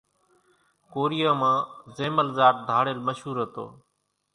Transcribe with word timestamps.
ڪوريان 0.93 1.35
مان 1.41 1.57
زيمل 1.95 2.27
زاٽ 2.37 2.55
ڌاڙيل 2.67 2.99
مشُور 3.07 3.35
هتو۔ 3.43 3.65